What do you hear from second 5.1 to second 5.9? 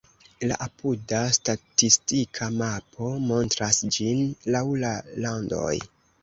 landoj.